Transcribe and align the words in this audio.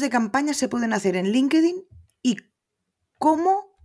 De 0.00 0.10
campañas 0.10 0.56
se 0.56 0.68
pueden 0.68 0.92
hacer 0.92 1.16
en 1.16 1.32
LinkedIn 1.32 1.86
y 2.22 2.36
cómo 3.18 3.78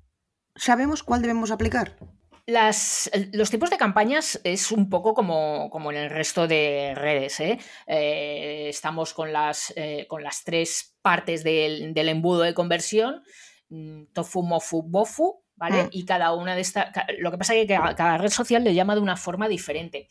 sabemos 0.55 1.03
cuál 1.03 1.21
debemos 1.21 1.51
aplicar? 1.51 1.97
Las, 2.45 3.09
los 3.31 3.49
tipos 3.49 3.69
de 3.69 3.77
campañas 3.77 4.41
es 4.43 4.71
un 4.71 4.89
poco 4.89 5.13
como, 5.13 5.69
como 5.69 5.91
en 5.91 5.97
el 5.97 6.09
resto 6.09 6.45
de 6.45 6.93
redes. 6.93 7.39
¿eh? 7.39 7.57
Eh, 7.87 8.65
estamos 8.67 9.13
con 9.13 9.31
las, 9.31 9.71
eh, 9.77 10.07
con 10.09 10.23
las 10.23 10.43
tres 10.43 10.97
partes 11.01 11.43
del, 11.43 11.93
del 11.93 12.09
embudo 12.09 12.41
de 12.41 12.53
conversión, 12.53 13.23
mm, 13.69 14.05
tofu, 14.13 14.43
mofu, 14.43 14.83
bofu, 14.83 15.42
¿vale? 15.55 15.83
Mm. 15.85 15.89
Y 15.91 16.05
cada 16.05 16.33
una 16.33 16.55
de 16.55 16.61
estas, 16.61 16.87
lo 17.19 17.31
que 17.31 17.37
pasa 17.37 17.53
es 17.55 17.61
que 17.67 17.73
cada, 17.75 17.95
cada 17.95 18.17
red 18.17 18.29
social 18.29 18.63
le 18.63 18.73
llama 18.73 18.95
de 18.95 19.01
una 19.01 19.15
forma 19.17 19.47
diferente. 19.47 20.07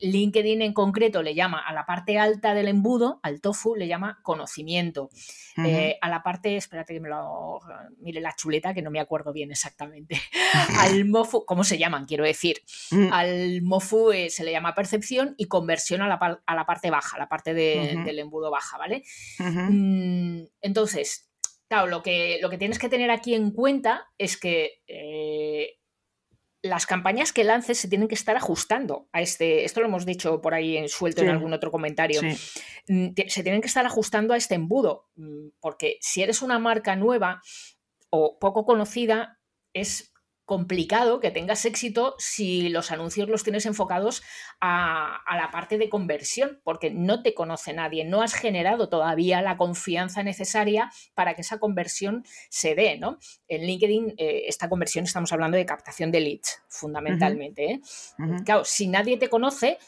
LinkedIn 0.00 0.62
en 0.62 0.72
concreto 0.72 1.22
le 1.22 1.34
llama 1.34 1.60
a 1.60 1.72
la 1.72 1.84
parte 1.84 2.18
alta 2.18 2.54
del 2.54 2.68
embudo, 2.68 3.20
al 3.22 3.40
tofu 3.40 3.74
le 3.76 3.86
llama 3.88 4.20
conocimiento. 4.22 5.10
Eh, 5.58 5.98
a 6.00 6.08
la 6.08 6.22
parte, 6.22 6.56
espérate 6.56 6.94
que 6.94 7.00
me 7.00 7.08
lo 7.10 7.60
mire 7.98 8.20
la 8.20 8.34
chuleta, 8.34 8.72
que 8.72 8.80
no 8.82 8.90
me 8.90 9.00
acuerdo 9.00 9.32
bien 9.32 9.50
exactamente. 9.50 10.20
al 10.78 11.04
mofu, 11.04 11.44
¿cómo 11.44 11.64
se 11.64 11.76
llaman? 11.78 12.06
Quiero 12.06 12.24
decir. 12.24 12.62
Mm, 12.90 13.12
Al 13.12 13.62
mofu 13.62 14.12
eh, 14.12 14.30
se 14.30 14.44
le 14.44 14.52
llama 14.52 14.74
percepción 14.74 15.34
y 15.36 15.46
conversión 15.46 16.00
a 16.02 16.08
la, 16.08 16.40
a 16.46 16.54
la 16.54 16.64
parte 16.66 16.90
baja, 16.90 17.18
la 17.18 17.28
parte 17.28 17.52
de- 17.54 18.00
del 18.04 18.18
embudo 18.20 18.50
baja, 18.50 18.78
¿vale? 18.78 19.02
Mm, 19.38 20.44
Entonces, 20.62 21.28
claro, 21.72 21.86
lo 21.86 22.02
que, 22.02 22.38
lo 22.42 22.50
que 22.50 22.58
tienes 22.58 22.78
que 22.78 22.90
tener 22.90 23.10
aquí 23.10 23.34
en 23.34 23.50
cuenta 23.50 24.06
es 24.18 24.36
que 24.36 24.82
eh, 24.86 25.78
las 26.62 26.84
campañas 26.84 27.32
que 27.32 27.44
lances 27.44 27.78
se 27.78 27.88
tienen 27.88 28.08
que 28.08 28.14
estar 28.14 28.36
ajustando 28.36 29.08
a 29.10 29.22
este. 29.22 29.64
Esto 29.64 29.80
lo 29.80 29.86
hemos 29.86 30.04
dicho 30.04 30.42
por 30.42 30.52
ahí 30.52 30.76
en 30.76 30.90
suelto 30.90 31.22
en 31.22 31.30
algún 31.30 31.54
otro 31.54 31.70
comentario. 31.70 32.20
Sí. 32.20 32.60
Mm, 32.88 33.14
Se 33.26 33.42
tienen 33.42 33.62
que 33.62 33.68
estar 33.68 33.86
ajustando 33.86 34.34
a 34.34 34.36
este 34.36 34.54
embudo, 34.54 35.08
mm, 35.16 35.48
porque 35.60 35.96
si 36.02 36.22
eres 36.22 36.42
una 36.42 36.58
marca 36.58 36.94
nueva 36.94 37.40
o 38.10 38.38
poco 38.38 38.66
conocida, 38.66 39.40
es 39.72 40.11
complicado 40.56 41.18
que 41.20 41.30
tengas 41.30 41.64
éxito 41.64 42.14
si 42.18 42.68
los 42.68 42.90
anuncios 42.90 43.28
los 43.28 43.42
tienes 43.42 43.64
enfocados 43.66 44.22
a, 44.60 45.16
a 45.26 45.36
la 45.36 45.50
parte 45.50 45.78
de 45.78 45.88
conversión, 45.88 46.60
porque 46.62 46.90
no 46.90 47.22
te 47.22 47.32
conoce 47.32 47.72
nadie, 47.72 48.04
no 48.04 48.20
has 48.22 48.34
generado 48.34 48.88
todavía 48.88 49.40
la 49.42 49.56
confianza 49.56 50.22
necesaria 50.22 50.90
para 51.14 51.34
que 51.34 51.40
esa 51.40 51.58
conversión 51.58 52.24
se 52.50 52.74
dé, 52.74 52.98
¿no? 52.98 53.18
En 53.48 53.66
LinkedIn, 53.66 54.14
eh, 54.18 54.42
esta 54.46 54.68
conversión 54.68 55.04
estamos 55.04 55.32
hablando 55.32 55.56
de 55.56 55.64
captación 55.64 56.10
de 56.12 56.20
leads, 56.20 56.62
fundamentalmente. 56.68 57.64
¿eh? 57.64 57.80
Claro, 58.44 58.64
si 58.64 58.86
nadie 58.88 59.16
te 59.16 59.28
conoce, 59.28 59.78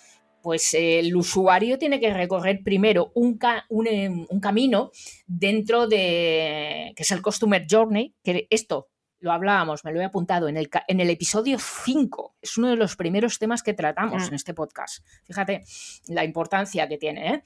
pues 0.42 0.74
eh, 0.74 0.98
el 1.00 1.14
usuario 1.16 1.78
tiene 1.78 2.00
que 2.00 2.12
recorrer 2.12 2.60
primero 2.62 3.12
un, 3.14 3.38
ca- 3.38 3.64
un, 3.68 4.26
un 4.28 4.40
camino 4.40 4.90
dentro 5.26 5.86
de, 5.86 6.92
que 6.96 7.02
es 7.02 7.10
el 7.12 7.22
Customer 7.22 7.64
Journey, 7.68 8.14
que 8.22 8.46
esto 8.50 8.88
lo 9.24 9.32
hablábamos, 9.32 9.84
me 9.84 9.92
lo 9.92 10.00
he 10.00 10.04
apuntado 10.04 10.48
en 10.48 10.56
el, 10.56 10.68
en 10.86 11.00
el 11.00 11.08
episodio 11.10 11.58
5, 11.58 12.36
es 12.42 12.58
uno 12.58 12.68
de 12.68 12.76
los 12.76 12.94
primeros 12.94 13.38
temas 13.38 13.62
que 13.62 13.72
tratamos 13.72 14.22
Mm. 14.22 14.26
en 14.28 14.34
este 14.34 14.54
podcast. 14.54 15.04
Fíjate 15.24 15.64
la 16.08 16.24
importancia 16.24 16.86
que 16.88 16.98
tiene. 16.98 17.34
¿eh? 17.34 17.42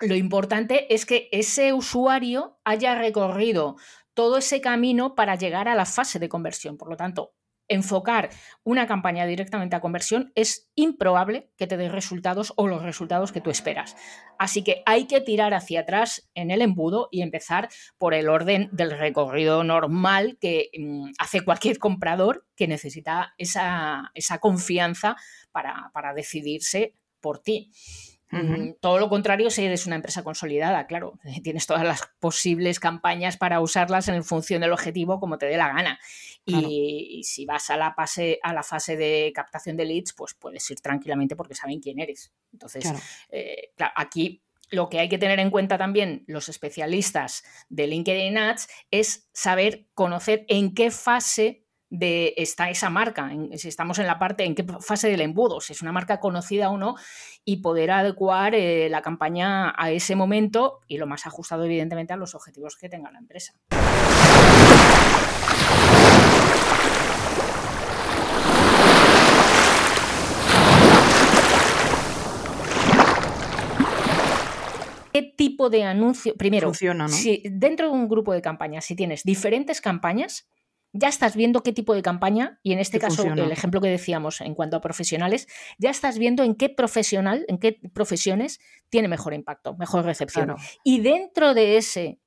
Lo 0.00 0.14
importante 0.14 0.94
es 0.94 1.04
que 1.04 1.28
ese 1.32 1.72
usuario 1.72 2.58
haya 2.64 2.94
recorrido 2.94 3.76
todo 4.14 4.38
ese 4.38 4.60
camino 4.60 5.14
para 5.14 5.34
llegar 5.34 5.68
a 5.68 5.74
la 5.74 5.86
fase 5.86 6.18
de 6.18 6.28
conversión. 6.28 6.76
Por 6.76 6.88
lo 6.88 6.96
tanto, 6.96 7.34
enfocar 7.68 8.30
una 8.64 8.86
campaña 8.86 9.26
directamente 9.26 9.76
a 9.76 9.80
conversión 9.80 10.32
es 10.34 10.70
improbable 10.74 11.50
que 11.56 11.66
te 11.66 11.76
dé 11.76 11.88
resultados 11.88 12.52
o 12.56 12.66
los 12.66 12.82
resultados 12.82 13.32
que 13.32 13.40
tú 13.40 13.50
esperas. 13.50 13.96
Así 14.38 14.62
que 14.62 14.82
hay 14.86 15.06
que 15.06 15.20
tirar 15.20 15.54
hacia 15.54 15.80
atrás 15.80 16.30
en 16.34 16.50
el 16.50 16.62
embudo 16.62 17.08
y 17.10 17.22
empezar 17.22 17.68
por 17.98 18.14
el 18.14 18.28
orden 18.28 18.68
del 18.72 18.90
recorrido 18.90 19.64
normal 19.64 20.38
que 20.40 20.70
mm, 20.78 21.12
hace 21.18 21.42
cualquier 21.42 21.78
comprador 21.78 22.46
que 22.56 22.68
necesita 22.68 23.34
esa, 23.38 24.10
esa 24.14 24.38
confianza 24.38 25.16
para, 25.50 25.90
para 25.92 26.14
decidirse 26.14 26.94
por 27.20 27.38
ti. 27.38 27.70
Mm, 28.32 28.76
Todo 28.80 28.98
lo 28.98 29.10
contrario 29.10 29.50
si 29.50 29.64
eres 29.64 29.86
una 29.86 29.96
empresa 29.96 30.24
consolidada, 30.24 30.86
claro, 30.86 31.18
tienes 31.44 31.66
todas 31.66 31.84
las 31.84 32.00
posibles 32.18 32.80
campañas 32.80 33.36
para 33.36 33.60
usarlas 33.60 34.08
en 34.08 34.24
función 34.24 34.62
del 34.62 34.72
objetivo 34.72 35.20
como 35.20 35.38
te 35.38 35.46
dé 35.46 35.56
la 35.56 35.68
gana. 35.68 35.98
Y, 36.44 37.22
si 37.24 37.46
vas 37.46 37.70
a 37.70 37.76
la, 37.76 37.94
fase, 37.94 38.40
a 38.42 38.52
la 38.52 38.62
fase 38.62 38.96
de 38.96 39.30
captación 39.34 39.76
de 39.76 39.84
leads, 39.84 40.12
pues 40.14 40.34
puedes 40.34 40.68
ir 40.70 40.80
tranquilamente 40.80 41.36
porque 41.36 41.54
saben 41.54 41.78
quién 41.80 42.00
eres. 42.00 42.32
Entonces, 42.52 42.82
Claro. 42.82 42.98
eh, 43.30 43.70
claro, 43.76 43.92
aquí 43.96 44.42
lo 44.70 44.88
que 44.88 44.98
hay 44.98 45.08
que 45.08 45.18
tener 45.18 45.38
en 45.38 45.50
cuenta 45.50 45.76
también 45.76 46.24
los 46.26 46.48
especialistas 46.48 47.44
de 47.68 47.86
LinkedIn 47.86 48.38
Ads 48.38 48.68
es 48.90 49.28
saber 49.32 49.86
conocer 49.94 50.44
en 50.48 50.74
qué 50.74 50.90
fase 50.90 51.61
de 51.94 52.32
está 52.38 52.70
esa 52.70 52.88
marca, 52.88 53.30
en- 53.30 53.58
si 53.58 53.68
estamos 53.68 53.98
en 53.98 54.06
la 54.06 54.18
parte, 54.18 54.44
en 54.44 54.54
qué 54.54 54.64
fase 54.80 55.10
del 55.10 55.20
embudo, 55.20 55.60
si 55.60 55.74
es 55.74 55.82
una 55.82 55.92
marca 55.92 56.20
conocida 56.20 56.70
o 56.70 56.78
no, 56.78 56.94
y 57.44 57.58
poder 57.58 57.90
adecuar 57.90 58.54
eh, 58.54 58.88
la 58.88 59.02
campaña 59.02 59.74
a 59.76 59.90
ese 59.90 60.16
momento 60.16 60.80
y 60.88 60.96
lo 60.96 61.06
más 61.06 61.26
ajustado, 61.26 61.64
evidentemente, 61.66 62.14
a 62.14 62.16
los 62.16 62.34
objetivos 62.34 62.76
que 62.76 62.88
tenga 62.88 63.10
la 63.12 63.18
empresa. 63.18 63.52
¿Qué 75.12 75.22
tipo 75.22 75.68
de 75.68 75.84
anuncio? 75.84 76.34
Primero, 76.36 76.68
Funciona, 76.68 77.04
¿no? 77.04 77.08
si 77.10 77.42
dentro 77.44 77.86
de 77.88 77.92
un 77.92 78.08
grupo 78.08 78.32
de 78.32 78.40
campañas, 78.40 78.86
si 78.86 78.96
tienes 78.96 79.24
diferentes 79.24 79.82
campañas, 79.82 80.48
ya 80.92 81.08
estás 81.08 81.36
viendo 81.36 81.62
qué 81.62 81.72
tipo 81.72 81.94
de 81.94 82.02
campaña, 82.02 82.58
y 82.62 82.72
en 82.72 82.78
este 82.78 82.98
caso, 82.98 83.16
funciona. 83.16 83.44
el 83.44 83.52
ejemplo 83.52 83.80
que 83.80 83.88
decíamos 83.88 84.40
en 84.40 84.54
cuanto 84.54 84.76
a 84.76 84.80
profesionales, 84.80 85.48
ya 85.78 85.90
estás 85.90 86.18
viendo 86.18 86.42
en 86.42 86.54
qué 86.54 86.68
profesional, 86.68 87.44
en 87.48 87.58
qué 87.58 87.80
profesiones 87.94 88.60
tiene 88.90 89.08
mejor 89.08 89.34
impacto, 89.34 89.76
mejor 89.76 90.04
recepción. 90.04 90.46
Claro. 90.46 90.60
Y 90.84 91.00
dentro 91.00 91.54
de 91.54 91.76
ese 91.78 92.20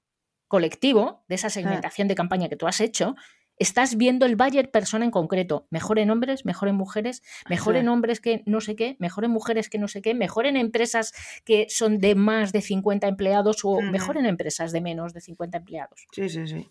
colectivo, 0.47 1.23
de 1.27 1.35
esa 1.35 1.49
segmentación 1.49 2.07
de 2.07 2.15
campaña 2.15 2.49
que 2.49 2.55
tú 2.55 2.67
has 2.67 2.79
hecho, 2.79 3.15
estás 3.57 3.95
viendo 3.95 4.25
el 4.25 4.35
buyer 4.35 4.69
persona 4.71 5.05
en 5.05 5.11
concreto. 5.11 5.67
Mejor 5.69 5.99
en 5.99 6.09
hombres, 6.11 6.45
mejor 6.45 6.69
en 6.69 6.75
mujeres, 6.75 7.23
mejor 7.49 7.75
en 7.75 7.87
hombres 7.87 8.19
que 8.19 8.43
no 8.45 8.61
sé 8.61 8.75
qué, 8.75 8.95
mejor 8.99 9.25
en 9.25 9.31
mujeres 9.31 9.69
que 9.69 9.77
no 9.77 9.87
sé 9.87 10.01
qué, 10.01 10.13
mejor 10.13 10.45
en 10.45 10.57
empresas 10.57 11.13
que 11.45 11.67
son 11.69 11.99
de 11.99 12.15
más 12.15 12.51
de 12.51 12.61
50 12.61 13.07
empleados 13.07 13.63
o 13.63 13.81
mejor 13.81 14.17
en 14.17 14.25
empresas 14.25 14.71
de 14.71 14.81
menos 14.81 15.13
de 15.13 15.21
50 15.21 15.57
empleados. 15.57 16.05
Sí, 16.11 16.29
sí, 16.29 16.47
sí. 16.47 16.69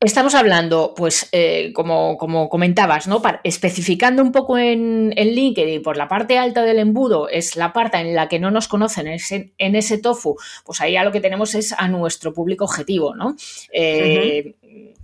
Estamos 0.00 0.36
hablando, 0.36 0.94
pues, 0.96 1.28
eh, 1.32 1.72
como, 1.72 2.18
como 2.18 2.48
comentabas, 2.48 3.08
¿no? 3.08 3.20
Especificando 3.42 4.22
un 4.22 4.30
poco 4.30 4.56
en, 4.56 5.12
en 5.16 5.34
LinkedIn, 5.34 5.82
por 5.82 5.96
la 5.96 6.06
parte 6.06 6.38
alta 6.38 6.62
del 6.62 6.78
embudo 6.78 7.28
es 7.28 7.56
la 7.56 7.72
parte 7.72 7.96
en 7.96 8.14
la 8.14 8.28
que 8.28 8.38
no 8.38 8.52
nos 8.52 8.68
conocen 8.68 9.08
en 9.08 9.14
ese, 9.14 9.54
en 9.58 9.74
ese 9.74 9.98
tofu, 9.98 10.36
pues 10.64 10.80
ahí 10.80 10.92
ya 10.92 11.02
lo 11.02 11.10
que 11.10 11.20
tenemos 11.20 11.56
es 11.56 11.72
a 11.72 11.88
nuestro 11.88 12.32
público 12.32 12.64
objetivo, 12.64 13.16
¿no? 13.16 13.34
Eh, 13.72 14.54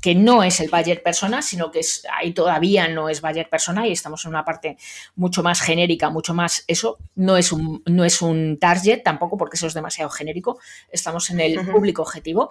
que 0.04 0.14
no 0.14 0.42
es 0.42 0.60
el 0.60 0.68
buyer 0.68 1.02
persona, 1.02 1.40
sino 1.40 1.70
que 1.70 1.78
es, 1.78 2.06
ahí 2.14 2.32
todavía 2.34 2.88
no 2.88 3.08
es 3.08 3.22
buyer 3.22 3.48
persona 3.48 3.88
y 3.88 3.92
estamos 3.92 4.22
en 4.26 4.32
una 4.32 4.44
parte 4.44 4.76
mucho 5.16 5.42
más 5.42 5.62
genérica, 5.62 6.10
mucho 6.10 6.34
más 6.34 6.62
eso, 6.66 6.98
no 7.14 7.38
es 7.38 7.52
un, 7.52 7.82
no 7.86 8.04
es 8.04 8.20
un 8.20 8.58
target 8.60 9.02
tampoco 9.02 9.38
porque 9.38 9.56
eso 9.56 9.66
es 9.66 9.72
demasiado 9.72 10.10
genérico, 10.10 10.58
estamos 10.90 11.30
en 11.30 11.40
el 11.40 11.66
público 11.70 12.02
objetivo. 12.02 12.50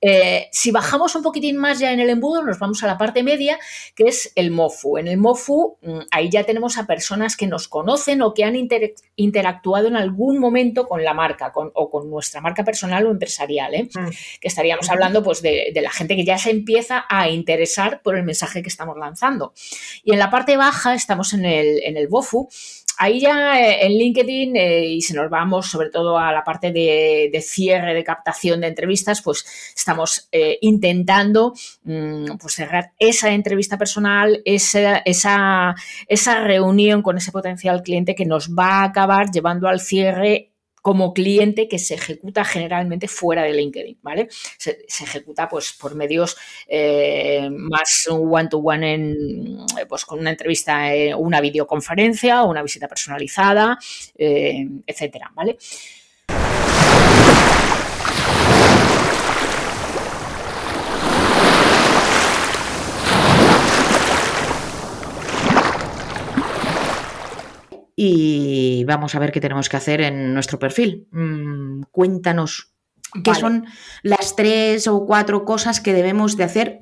Eh, 0.00 0.48
si 0.52 0.70
bajamos 0.70 1.16
un 1.16 1.24
poquitín 1.24 1.56
más 1.56 1.80
ya 1.80 1.92
en 1.92 1.98
el 1.98 2.08
embudo, 2.08 2.44
nos 2.44 2.60
vamos 2.60 2.84
a 2.84 2.86
la 2.86 2.96
parte 2.96 3.24
media, 3.24 3.58
que 3.96 4.04
es 4.04 4.30
el 4.36 4.52
MOFU. 4.52 4.98
En 4.98 5.08
el 5.08 5.16
MOFU, 5.16 5.78
mm, 5.82 5.98
ahí 6.12 6.30
ya 6.30 6.44
tenemos 6.44 6.78
a 6.78 6.86
personas 6.86 7.36
que 7.36 7.48
nos 7.48 7.66
conocen 7.66 8.22
o 8.22 8.32
que 8.32 8.44
han 8.44 8.54
interactuado 9.16 9.88
en 9.88 9.96
algún 9.96 10.38
momento 10.38 10.86
con 10.86 11.02
la 11.02 11.14
marca 11.14 11.52
o 11.56 11.90
con 11.90 12.08
nuestra 12.08 12.40
marca 12.40 12.62
personal 12.62 13.06
o 13.06 13.10
empresarial, 13.10 13.74
¿eh? 13.74 13.88
mm. 13.92 14.08
que 14.40 14.46
estaríamos 14.46 14.88
hablando 14.88 15.20
pues 15.24 15.42
de, 15.42 15.72
de 15.74 15.80
la 15.80 15.90
gente 15.90 16.14
que 16.14 16.24
ya 16.24 16.38
se 16.38 16.51
empieza 16.52 17.04
a 17.08 17.28
interesar 17.28 18.00
por 18.02 18.16
el 18.16 18.22
mensaje 18.22 18.62
que 18.62 18.68
estamos 18.68 18.96
lanzando. 18.96 19.52
Y 20.04 20.12
en 20.12 20.18
la 20.18 20.30
parte 20.30 20.56
baja 20.56 20.94
estamos 20.94 21.32
en 21.32 21.44
el, 21.44 21.82
en 21.82 21.96
el 21.96 22.06
BOFU, 22.06 22.48
ahí 22.98 23.20
ya 23.20 23.60
eh, 23.60 23.86
en 23.86 23.92
LinkedIn, 23.92 24.56
eh, 24.56 24.84
y 24.86 25.02
si 25.02 25.12
nos 25.14 25.28
vamos 25.28 25.66
sobre 25.66 25.90
todo 25.90 26.18
a 26.18 26.32
la 26.32 26.44
parte 26.44 26.72
de, 26.72 27.44
cierre, 27.44 27.94
de 27.94 28.04
captación 28.04 28.60
de 28.60 28.68
entrevistas, 28.68 29.22
pues 29.22 29.44
estamos 29.74 30.28
eh, 30.30 30.58
intentando 30.60 31.52
mm, 31.82 32.36
pues 32.40 32.54
cerrar 32.54 32.92
esa 32.98 33.32
entrevista 33.32 33.76
personal, 33.76 34.40
esa, 34.44 34.98
esa, 34.98 35.74
esa 36.06 36.40
reunión 36.44 37.02
con 37.02 37.16
ese 37.16 37.32
potencial 37.32 37.82
cliente 37.82 38.14
que 38.14 38.26
nos 38.26 38.54
va 38.54 38.82
a 38.82 38.84
acabar 38.84 39.30
llevando 39.30 39.68
al 39.68 39.80
cierre 39.80 40.51
como 40.82 41.14
cliente 41.14 41.68
que 41.68 41.78
se 41.78 41.94
ejecuta 41.94 42.44
generalmente 42.44 43.08
fuera 43.08 43.44
de 43.44 43.54
LinkedIn, 43.54 43.98
¿vale? 44.02 44.28
Se, 44.58 44.84
ejecuta 45.02 45.48
pues 45.48 45.72
por 45.72 45.94
medios 45.94 46.36
eh, 46.66 47.48
más 47.50 48.08
one-to-one 48.10 48.94
en, 48.94 49.58
pues 49.88 50.04
con 50.04 50.18
una 50.18 50.30
entrevista, 50.30 50.94
eh, 50.94 51.14
una 51.14 51.40
videoconferencia 51.40 52.42
una 52.42 52.62
visita 52.62 52.88
personalizada, 52.88 53.78
eh, 54.16 54.66
etcétera, 54.86 55.30
¿vale? 55.34 55.56
Y 67.96 68.84
vamos 68.84 69.14
a 69.14 69.18
ver 69.18 69.32
qué 69.32 69.40
tenemos 69.40 69.68
que 69.68 69.76
hacer 69.76 70.00
en 70.00 70.34
nuestro 70.34 70.58
perfil. 70.58 71.06
Mm, 71.10 71.82
cuéntanos 71.90 72.72
qué 73.24 73.34
son 73.34 73.66
las 74.02 74.36
tres 74.36 74.86
o 74.86 75.04
cuatro 75.04 75.44
cosas 75.44 75.80
que 75.80 75.92
debemos 75.92 76.36
de 76.36 76.44
hacer 76.44 76.80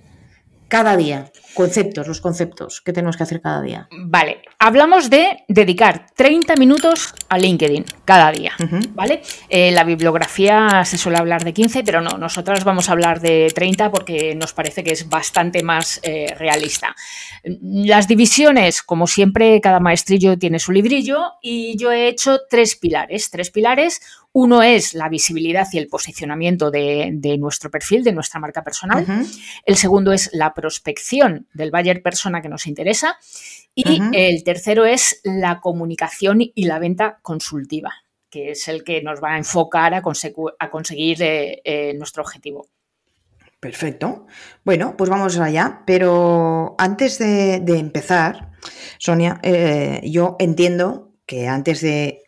cada 0.68 0.96
día. 0.96 1.32
Conceptos, 1.60 2.08
los 2.08 2.22
conceptos 2.22 2.80
que 2.80 2.94
tenemos 2.94 3.18
que 3.18 3.22
hacer 3.22 3.42
cada 3.42 3.60
día. 3.60 3.86
Vale, 3.90 4.40
hablamos 4.58 5.10
de 5.10 5.44
dedicar 5.46 6.06
30 6.16 6.56
minutos 6.56 7.12
a 7.28 7.36
LinkedIn 7.36 7.84
cada 8.06 8.32
día, 8.32 8.52
¿vale? 8.94 9.20
Eh, 9.50 9.70
la 9.70 9.84
bibliografía 9.84 10.86
se 10.86 10.96
suele 10.96 11.18
hablar 11.18 11.44
de 11.44 11.52
15, 11.52 11.84
pero 11.84 12.00
no, 12.00 12.16
nosotras 12.16 12.64
vamos 12.64 12.88
a 12.88 12.92
hablar 12.92 13.20
de 13.20 13.52
30 13.54 13.90
porque 13.90 14.34
nos 14.34 14.54
parece 14.54 14.82
que 14.82 14.92
es 14.92 15.06
bastante 15.10 15.62
más 15.62 16.00
eh, 16.02 16.34
realista. 16.38 16.96
Las 17.44 18.08
divisiones, 18.08 18.82
como 18.82 19.06
siempre, 19.06 19.60
cada 19.60 19.80
maestrillo 19.80 20.38
tiene 20.38 20.58
su 20.58 20.72
librillo 20.72 21.34
y 21.42 21.76
yo 21.76 21.92
he 21.92 22.08
hecho 22.08 22.40
tres 22.48 22.74
pilares, 22.76 23.30
tres 23.30 23.50
pilares. 23.50 24.00
Uno 24.32 24.62
es 24.62 24.94
la 24.94 25.08
visibilidad 25.08 25.66
y 25.72 25.78
el 25.78 25.88
posicionamiento 25.88 26.70
de, 26.70 27.36
nuestro 27.38 27.70
perfil, 27.70 28.04
de 28.04 28.12
nuestra 28.12 28.38
marca 28.38 28.62
personal. 28.62 29.04
El 29.64 29.76
segundo 29.76 30.12
es 30.12 30.30
la 30.32 30.54
prospección 30.54 31.48
del 31.52 31.70
buyer 31.70 32.02
persona 32.02 32.42
que 32.42 32.48
nos 32.48 32.66
interesa. 32.66 33.18
Y 33.74 34.00
el 34.12 34.42
tercero 34.44 34.84
es 34.84 35.20
la 35.24 35.60
comunicación 35.60 36.40
y 36.40 36.64
la 36.64 36.78
venta 36.78 37.18
consultiva, 37.22 37.92
que 38.28 38.52
es 38.52 38.68
el 38.68 38.84
que 38.84 39.02
nos 39.02 39.22
va 39.22 39.34
a 39.34 39.38
enfocar 39.38 39.94
a, 39.94 40.02
conseguir 40.02 41.22
eh, 41.22 41.60
eh, 41.64 41.94
nuestro 41.94 42.22
objetivo. 42.22 42.66
Perfecto. 43.60 44.26
Bueno, 44.64 44.96
pues 44.96 45.08
vamos 45.10 45.38
allá. 45.38 45.82
Pero 45.86 46.74
antes 46.78 47.18
de, 47.18 47.56
empezar, 47.78 48.52
Sonia, 48.98 49.38
eh, 49.42 50.00
yo 50.04 50.36
entiendo 50.38 51.12
que 51.26 51.46
antes 51.46 51.80
de 51.80 52.24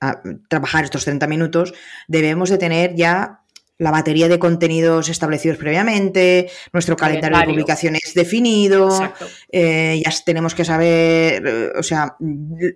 trabajar 0.49 0.85
estos 0.85 1.05
30 1.05 1.27
minutos 1.27 1.75
debemos 2.07 2.51
de 2.51 2.59
tener 2.59 2.95
ya 2.95 3.42
la 3.79 3.91
batería 3.91 4.29
de 4.29 4.39
contenidos 4.39 5.09
establecidos 5.09 5.59
previamente, 5.59 6.51
nuestro 6.73 6.97
calendario, 6.97 7.39
de 7.39 7.45
publicaciones 7.47 8.13
definido, 8.15 9.13
eh, 9.51 10.01
ya 10.05 10.13
tenemos 10.25 10.55
que 10.55 10.65
saber, 10.65 11.47
eh, 11.47 11.73
o 11.77 11.83
sea, 11.83 12.17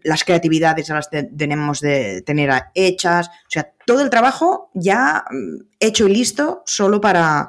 las 0.02 0.24
creatividades 0.24 0.88
las 0.88 1.08
tenemos 1.10 1.80
de 1.80 2.22
tener 2.22 2.50
hechas, 2.74 3.28
o 3.28 3.50
sea, 3.50 3.70
todo 3.86 4.02
el 4.02 4.10
trabajo 4.10 4.70
ya 4.74 5.24
mm, 5.30 5.62
hecho 5.78 6.08
y 6.08 6.12
listo 6.12 6.62
solo 6.66 7.00
para 7.00 7.48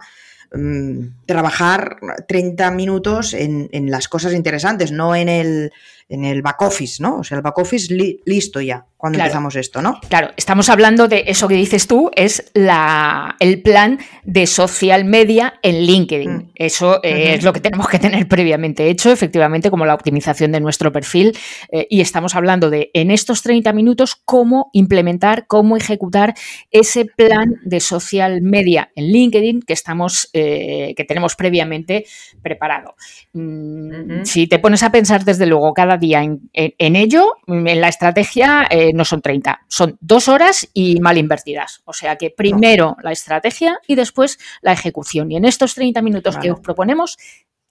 mm, 0.54 1.26
trabajar 1.26 1.98
30 2.28 2.70
minutos 2.72 3.34
en, 3.34 3.70
en, 3.72 3.90
las 3.90 4.08
cosas 4.08 4.34
interesantes, 4.34 4.92
no 4.92 5.16
en 5.16 5.30
el, 5.30 5.72
en 6.10 6.24
el 6.24 6.42
back 6.42 6.62
office, 6.62 7.02
¿no? 7.02 7.20
O 7.20 7.24
sea, 7.24 7.38
el 7.38 7.42
back 7.42 7.58
office 7.58 7.94
listo 8.26 8.62
ya 8.62 8.86
cuando 8.98 9.20
empezamos 9.20 9.56
esto, 9.56 9.82
¿no? 9.82 10.00
Claro, 10.10 10.32
estamos 10.38 10.70
hablando 10.70 11.08
de 11.08 11.26
eso 11.28 11.48
que 11.48 11.54
dices 11.54 11.86
tú, 11.86 12.10
es 12.16 12.50
la, 12.56 13.36
el 13.40 13.62
plan 13.62 14.00
de 14.24 14.48
social 14.48 15.06
media 15.06 15.60
en 15.62 15.86
LinkedIn. 15.86 16.32
Mm. 16.32 16.52
Eso 16.56 17.00
eh, 17.04 17.36
es 17.36 17.44
lo 17.44 17.54
que 17.54 17.60
tenemos 17.60 17.88
que 17.88 18.00
tener 18.00 18.28
previamente 18.28 18.90
hecho, 18.90 19.12
efectivamente, 19.12 19.70
como 19.70 19.86
la 19.86 19.94
optimización 19.94 20.52
de 20.52 20.62
nuestro 20.62 20.92
perfil. 20.92 21.38
Eh, 21.72 21.86
y 21.92 22.02
estamos 22.02 22.34
hablando 22.34 22.72
de, 22.72 22.90
en 22.96 23.12
estos 23.12 23.44
30 23.44 23.72
minutos, 23.72 24.16
cómo 24.16 24.72
implementar, 24.74 25.46
cómo 25.46 25.78
ejecutar 25.78 26.34
ese 26.72 27.06
plan 27.06 27.54
de 27.66 27.80
social 27.80 28.42
media 28.42 28.90
en 28.96 29.12
LinkedIn 29.12 29.62
que 29.62 29.74
estamos, 29.74 30.28
eh, 30.34 30.96
que 30.98 31.04
tenemos 31.04 31.36
previamente 31.36 32.06
preparado. 32.42 32.96
Mm, 33.34 34.24
si 34.24 34.48
te 34.48 34.58
pones 34.58 34.82
a 34.82 34.92
pensar, 34.92 35.24
desde 35.24 35.46
luego, 35.46 35.72
cada 35.76 35.97
día 35.98 36.24
en, 36.24 36.96
ello, 36.96 37.36
en 37.48 37.82
la 37.82 37.90
estrategia, 37.90 38.68
eh, 38.70 38.92
no 38.94 39.06
son 39.06 39.22
30, 39.22 39.62
son 39.68 39.98
dos 40.02 40.28
horas 40.28 40.70
y 40.74 41.00
mal 41.00 41.18
invertidas. 41.18 41.82
O 41.86 41.94
sea 41.94 42.16
que 42.16 42.30
primero 42.30 42.96
la 43.02 43.12
estrategia 43.12 43.80
y 43.88 43.96
después 43.96 44.40
la 44.62 44.74
ejecución. 44.74 45.32
Y 45.32 45.38
en 45.38 45.46
estos 45.46 45.76
30 45.76 46.02
minutos 46.02 46.38
que 46.38 46.52
os 46.52 46.60
proponemos, 46.60 47.18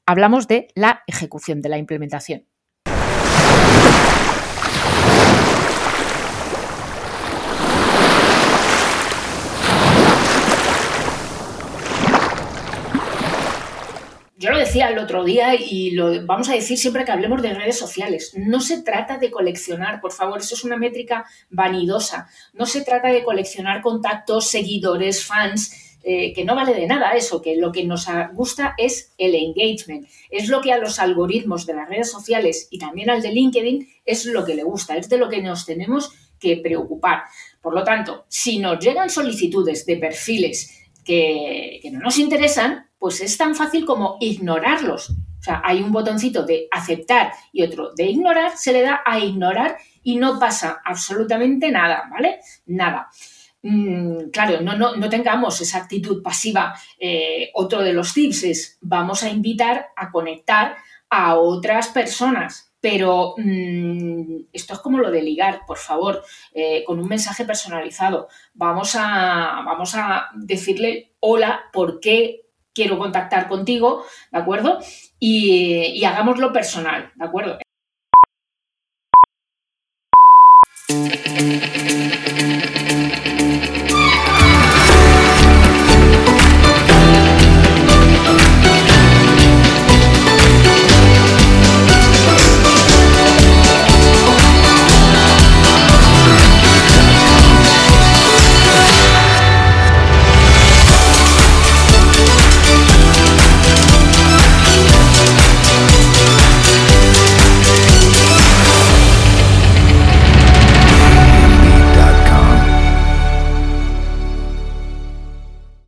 hablamos 0.06 0.49
de 0.49 0.69
la 0.75 1.02
ejecución, 1.06 1.61
de 1.61 1.69
la 1.69 1.78
implementación. 1.78 2.44
El 14.84 14.99
otro 14.99 15.25
día 15.25 15.55
y 15.55 15.93
lo 15.93 16.25
vamos 16.26 16.49
a 16.49 16.55
decir 16.55 16.76
siempre 16.76 17.05
que 17.05 17.12
hablemos 17.12 17.43
de 17.43 17.55
redes 17.55 17.78
sociales. 17.78 18.32
No 18.37 18.61
se 18.61 18.82
trata 18.82 19.19
de 19.19 19.31
coleccionar, 19.31 20.00
por 20.00 20.12
favor, 20.12 20.40
eso 20.40 20.55
es 20.55 20.64
una 20.64 20.76
métrica 20.76 21.25
vanidosa. 21.50 22.28
No 22.52 22.67
se 22.67 22.82
trata 22.82 23.08
de 23.08 23.25
coleccionar 23.25 23.81
contactos, 23.81 24.49
seguidores, 24.49 25.25
fans, 25.25 25.99
eh, 26.02 26.32
que 26.34 26.44
no 26.44 26.55
vale 26.55 26.74
de 26.74 26.86
nada 26.86 27.12
eso, 27.12 27.43
que 27.43 27.56
lo 27.56 27.72
que 27.72 27.84
nos 27.84 28.06
gusta 28.34 28.74
es 28.77 29.12
el 29.19 29.34
engagement. 29.34 30.06
Es 30.31 30.48
lo 30.48 30.60
que 30.60 30.72
a 30.72 30.79
los 30.79 30.98
algoritmos 30.98 31.67
de 31.67 31.74
las 31.74 31.89
redes 31.89 32.10
sociales 32.10 32.69
y 32.70 32.79
también 32.79 33.10
al 33.10 33.22
de 33.22 33.32
LinkedIn 33.32 33.89
es 34.05 34.27
lo 34.27 34.44
que 34.44 34.55
le 34.55 34.62
gusta, 34.62 34.96
es 34.96 35.08
de 35.08 35.19
lo 35.19 35.29
que 35.29 35.43
nos 35.43 35.67
tenemos 35.67 36.12
que 36.39 36.58
preocupar. 36.58 37.22
Por 37.60 37.74
lo 37.74 37.82
tanto, 37.82 38.27
si 38.29 38.58
nos 38.58 38.79
llegan 38.79 39.10
solicitudes 39.10 39.86
de 39.86 39.96
perfiles 39.96 40.86
que, 41.05 41.81
que 41.82 41.91
no 41.91 42.00
nos 42.00 42.19
interesan, 42.19 42.85
pues 42.98 43.20
es 43.20 43.36
tan 43.36 43.55
fácil 43.55 43.84
como 43.84 44.17
ignorarlos. 44.20 45.10
O 45.10 45.43
sea, 45.43 45.62
hay 45.65 45.82
un 45.82 45.93
botoncito 45.93 46.44
de 46.44 46.67
aceptar 46.70 47.32
y 47.53 47.62
otro 47.62 47.93
de 47.94 48.05
ignorar, 48.05 48.56
se 48.56 48.72
le 48.72 48.82
da 48.82 49.03
a 49.05 49.19
ignorar 49.19 49.76
y 50.03 50.17
no 50.17 50.38
pasa 50.38 50.81
absolutamente 50.84 51.70
nada, 51.70 52.08
¿vale? 52.10 52.41
Nada. 52.67 53.08
Mm, 53.62 54.31
claro, 54.31 54.60
no, 54.60 54.76
no, 54.76 55.08
tengamos 55.08 55.60
esa 55.60 55.79
actitud 55.79 56.22
pasiva. 56.22 56.74
Eh, 56.98 57.50
otro 57.55 57.82
de 57.82 57.93
los 57.93 58.15
tips 58.15 58.44
es, 58.44 58.79
vamos 58.81 59.22
a 59.22 59.29
invitar 59.29 59.88
a 59.96 60.10
conectar 60.10 60.76
a 61.10 61.36
otras 61.36 61.88
personas. 61.88 62.72
Pero 62.81 63.34
mm, 63.36 64.46
esto 64.53 64.74
es 64.74 64.79
como 64.79 64.98
lo 64.98 65.10
de 65.10 65.22
ligar, 65.22 65.62
por 65.67 65.79
favor, 65.79 66.22
eh, 66.55 66.84
con 66.84 67.00
un 67.00 67.08
mensaje 67.08 67.44
personalizado. 67.44 68.29
Vamos 68.55 68.94
a, 68.94 69.62
vamos 69.65 69.94
a 69.96 70.29
decirle 70.34 71.15
hola, 71.19 71.65
¿por 71.72 71.98
qué 71.98 72.45
quiero 72.76 72.98
contactar 72.98 73.48
contigo, 73.48 74.04
¿de 74.30 74.38
acuerdo? 74.38 74.78
Y, 75.18 76.04
hagámoslo 76.04 76.52
personal, 76.52 77.10
¿de 77.14 77.24
acuerdo? 77.24 77.58